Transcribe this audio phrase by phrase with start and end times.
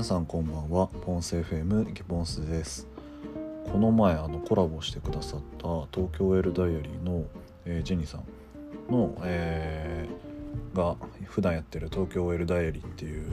[0.00, 0.86] 皆さんこんばんは。
[0.86, 2.88] ポンス FM ギポンスです。
[3.70, 7.26] この前あのコラボしてくださった東京エルダイアリーの、
[7.66, 8.24] えー、ジェニーさん
[8.90, 10.96] の、えー、が
[11.26, 13.26] 普段やってる東京エルダイアリーっていう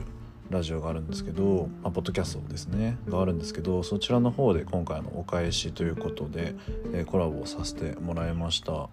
[0.50, 6.54] ラジオがあるんですけど、あ、ポッドキャストですねがあるんですけどそちらの方で今回のお返しということで、
[6.92, 8.90] えー、コラボをさせてもらいました。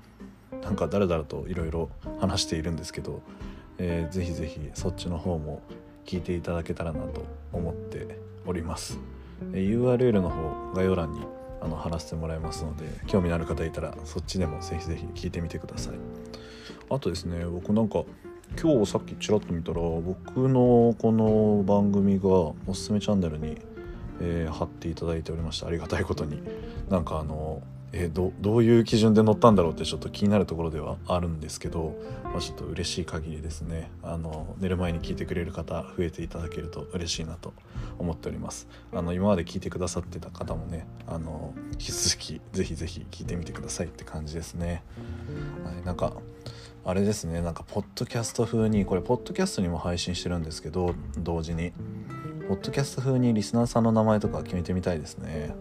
[0.62, 1.90] なんかだらだらといろいろ
[2.22, 3.22] 話しているんですけど、
[3.80, 5.62] えー、ぜひぜひそっちの方も
[6.06, 9.00] 聞いていただけたらなと思っております、
[9.54, 11.22] え、URL の方概要欄に
[11.62, 15.94] あの貼らせてもらいますので興味のある方いたらそっちでもぜひぜひ聞いてみてください。
[16.90, 18.04] あとですね僕なんか
[18.62, 23.58] 今日さっきちらっと見たら僕のこの番組がおすすめチャンネルに、
[24.22, 25.68] えー、貼っていただいておりました。
[25.68, 26.42] ありがたいことに。
[26.90, 27.62] なんかあの
[27.98, 31.96] えー、どどういう基準で乗ったんだろうってちょっと気になるところではあるんですけど、
[32.26, 37.54] まあ、ちょっと嬉しい限りですねあの寝る前に聞いてくれる方増えていただけると嬉しいなと
[37.98, 38.68] 思っております。
[38.94, 44.84] あの今まで聞いてくださってた方もねあの引き続きぜひぜひ聞いてみてくださいって感じですね、
[45.64, 46.12] はい、なんか
[46.84, 51.72] あれですねなんかポッドキャスト風にこれポッドキャストにも配信してるんですけど同時に。
[52.48, 55.56] ポッドキャスト風にリスナーさんの名前とか決めてみたいですね。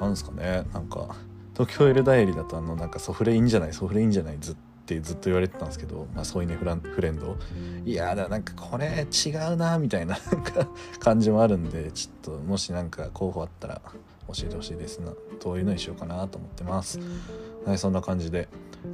[0.00, 1.14] なんですかねなんか
[1.54, 3.72] 東京エルダイアリーだとあのなんかソフレいいんじゃない？
[3.72, 4.38] ソフレいいんじゃない？
[4.40, 4.56] ずっ
[4.86, 7.36] てずっと言われてたんですけど、まあ、そういうねフランフレンド。
[7.84, 10.16] いやだなんかこれ違うなみたいな
[10.98, 13.80] 感じもあるんでちょっともし何か候補あったら
[14.28, 14.98] 教えてほしいです。
[15.00, 15.12] な
[15.42, 16.98] どういうのにしようかなと思ってます。
[17.66, 18.48] はいそんな感じで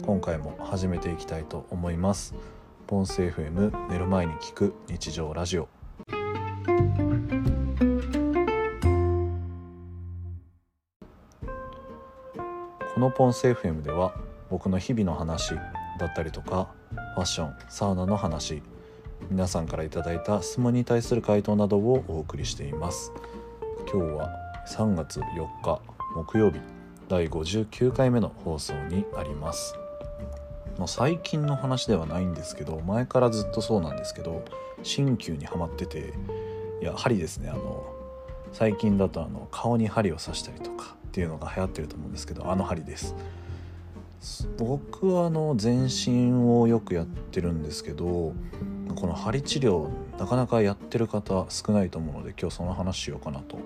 [0.04, 2.34] 今回も始めていきたいと思います。
[2.86, 5.68] ポンス FM 寝る前に聞く日常ラジオ
[13.06, 14.14] のポンセ FM では
[14.50, 15.54] 僕の日々の話
[16.00, 16.74] だったりとか
[17.14, 18.64] ファッションサウナの話
[19.30, 23.12] 皆さんから頂いた質問に対する回答などをお送りしています。
[23.90, 24.30] 今日は
[24.68, 25.24] 3月4
[25.62, 25.80] 日
[26.16, 26.58] 木曜日
[27.08, 29.76] 第59回目の放送になります。
[30.76, 34.44] ま最近の話ではないんですけど前からずっとそうなんですけど
[34.82, 36.12] 鍼灸にはまってて
[36.82, 37.86] いや針ですねあの
[38.52, 43.14] 最近だとあの顔に針を刺したりとかっていうのが流行ってると思うんですけどあの針です。
[44.58, 48.34] 僕はあの全身をよくやってるんですけど
[48.94, 49.88] この針治療
[50.18, 53.56] なかなかやってる方少ないと思うので今日その話しようかなと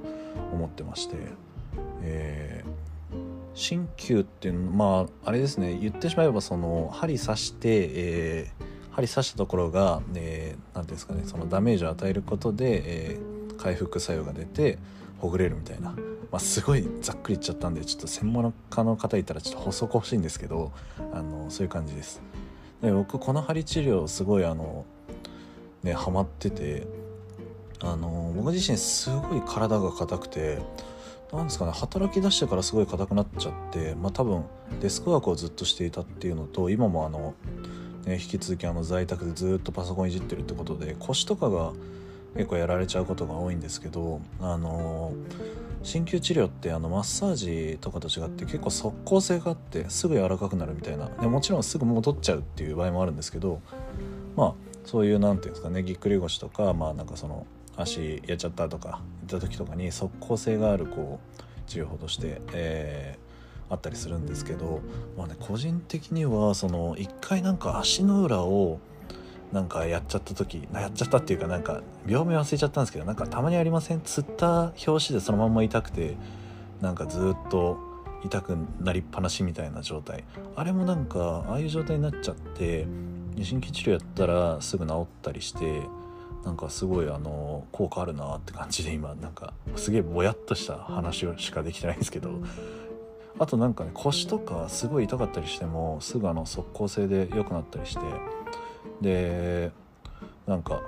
[0.53, 1.17] 思ってまして、
[2.03, 14.79] えー、鍼灸っていうのまああれですね言ってしまえばその針刺して、えー、針刺したところが何、えー、て言うんですかねそのダメージを与えることで、えー、回復作用が出て
[15.21, 15.97] ほぐれるみたいな、ま
[16.33, 20.73] あ、すごいざっくり言っちゃったんでちょっと専門家の方いたらちょっと補足欲しいんですけど
[21.13, 22.23] あのそういう感じです。
[22.83, 24.87] で僕この針治療すごいあの
[25.83, 26.87] ねハマってて
[27.83, 30.59] あの僕自身すごい体が硬くて
[31.33, 34.45] なんですかね働き出してからすごい硬くなっちゃってまあ多分
[34.81, 37.35] デスクワークをずっとしていたっていうのと今もあの、
[38.07, 41.73] ね、引き続きあの在宅でずっとパソコンいじってるってことで腰とかが
[42.35, 45.13] 結構やられちゃうことが多いんですけどあの
[45.83, 51.09] 鍼灸治療ってあのマッサージとかと違って結構即効性があってすぐ柔らかくなるみたいな。
[51.09, 53.61] でもちろんすぐ戻っちゃうっていう場合もあるんですけど
[54.37, 54.55] まあ
[54.85, 57.47] そういう何て言うんですかねぎっくり腰とかまあなんかその
[57.77, 64.81] 足やっちゃったとか言った時とかに即効性があるこう治療法として、えー、あったりするんですけど、
[65.17, 68.81] まあね、個人的にはその一回なんか足の裏を
[69.53, 74.01] なんかやっちゃった時やっちゃったっていうかなんか病名忘れちゃったんですけどなんかたまにありません？
[74.03, 76.17] つった拍子でそのまんま痛くて
[76.81, 77.79] なんかずっと
[78.25, 80.25] 痛くなりっぱなしみたいな状態。
[80.55, 82.87] あれもなんかああいう状態になっちゃって
[83.37, 85.83] 鍼灸治療やったらすぐ治ったりして
[86.45, 92.31] なんかすごいあの効果あるなって感じで今なんかすげえぼやっとした話しかできてないんですけど。
[93.39, 98.01] あとなんかね腰とかすごい痛かったりしてもすぐあの即効性で良くなったりして
[99.01, 99.71] で
[100.47, 100.81] なんか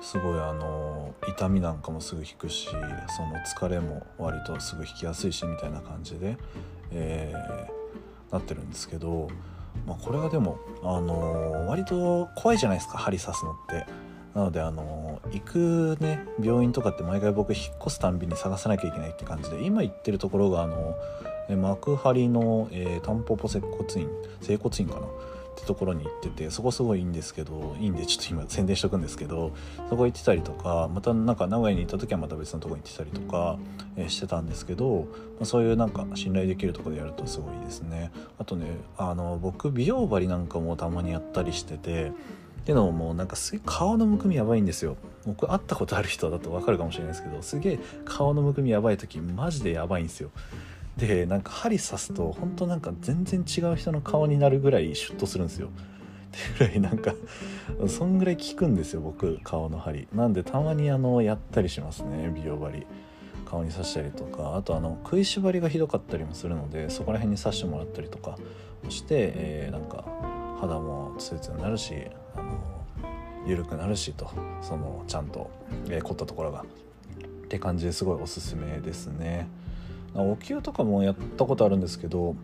[0.00, 2.80] すごいあの痛みなんかもすぐ引くしその
[3.56, 6.36] 疲れも割とすぐ引きやすいしみたいな感じで、
[6.90, 9.28] えー、なってるんですけど、
[9.86, 13.86] まあ、これがでも、あの割と怖いじゃないですか針刺すのって。
[14.34, 20.94] なのであの行くね病院とかって毎回僕引っ越すたんびに探さなきゃいけないって感じで今行ってるところがあの
[21.56, 24.08] 幕張の、えー、タンポポ接骨院
[24.40, 25.06] 整骨院かな
[25.50, 29.52] ってところに行っててそこすごいいいんですけどいいんでちょっと今宣伝しとくんですけど
[29.88, 33.58] そこ行ってたりとかまたなんか名古屋に行った時はまた別のとこに行ってたりとか、
[33.96, 35.06] え、してたんですけど、
[35.38, 38.10] ま、そういうなんか信頼できるとこでやるとすごいですね。
[38.38, 38.66] あとね
[38.96, 42.12] あの僕美容針なんかもたまにやったりしてて
[42.60, 44.96] っていうのももうなんかすげえ顔のむくみやばいんですよ。
[45.26, 50.30] 僕会ったことある人だと分かるかもしれないですけどすげえ顔のむくみやばい時マジでやばいんですよ。
[51.00, 55.68] でなんか針刺すと本当なんか全然違う人の顔になるぐらいシュッとするんですよ。
[55.68, 55.70] っ
[56.58, 57.14] てぐらいなんか
[57.88, 60.06] そんぐらい効くんですよ僕顔の針。
[60.12, 62.86] なんでたまにあのやったりしますね美容針。
[63.46, 64.56] 顔に刺したりとか。
[64.56, 68.36] あとあの食いしばりがひどかったりもするのでそこら辺に刺してもらったりとか。
[68.88, 70.04] して、えー、なんか
[70.58, 71.94] 肌もツルツルになるし
[72.34, 72.58] あの
[73.46, 74.30] 緩くなるしと。
[74.62, 75.50] そのちゃんと、
[75.88, 76.62] えー、凝ったところが。
[76.62, 79.48] って感じですごいおすすめですね。
[80.14, 82.34] お灸とかもやったことあるんですけど、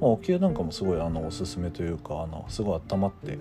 [0.00, 3.38] まあ、お灸なんかもすごいあのおすすめというかあのすごい温まって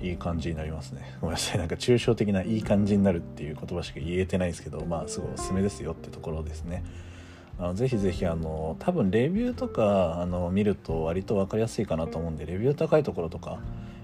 [0.00, 1.16] いい感じになりますね。
[1.20, 1.58] ごめんなさい。
[1.58, 6.84] なんか抽象的ないい感じになるっていう言葉しか言えてないですけどまあすごいおすすめですよってところですね。
[7.60, 13.58] あのぜひぜひあの多分レビューとかあの見ると割と分かりやすいかなと思うんでレビュー高いところとか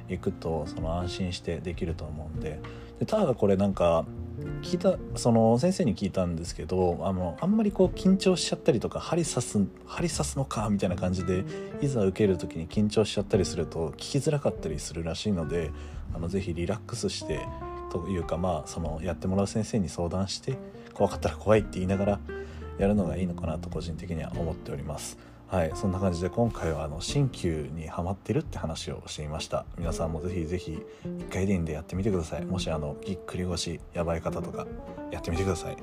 [0.09, 2.61] 行くとその安心してできると思うんで。
[2.99, 4.07] でただこれなんか
[4.63, 11.45] 聞いたその先生に聞いたんですけどあのあんまりこう緊張しちゃったりとか針刺す針刺すのかみたいな感じで
[11.81, 15.71] いざ受ける時に緊張しちゃったりすると聞きづらかったりするらしいので
[16.15, 17.47] あのぜひリラックスして
[17.93, 20.57] というかまあそのやってもらう先生に相談して
[20.93, 22.21] 怖かったら怖いって言いながら
[22.79, 25.19] やるのがいいのかなと個人的には思っております。
[25.49, 29.65] はいそんな感じで今回はあの新旧にハマってるって話をしていました。
[29.79, 32.45] 皆さんもぜひぜひ1回でいいんでやってみてください。
[32.45, 34.67] もしあのぎっくり腰やばい方とか
[35.13, 35.77] やってみてください。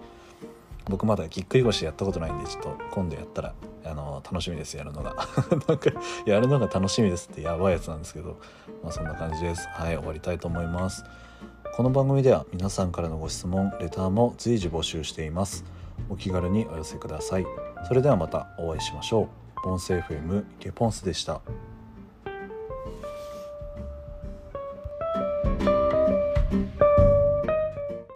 [0.89, 3.55] 僕まだぎっくり腰やったことないんでちょっと今度やったら
[3.85, 5.15] あの楽しみですやるのが。
[5.67, 5.91] なんか
[6.25, 8.37] やるのが楽しみですってやばいやつなんですけど。
[8.83, 9.65] まあそんな感じです。
[9.69, 11.05] はい終わりたいと思います。
[11.75, 15.63] この番組では皆さんからのご質問レターも随時募集しています。
[16.09, 17.45] お気軽にお寄せください
[17.87, 21.39] それではまたお会いしましょうポンス FM ゲポンスでした。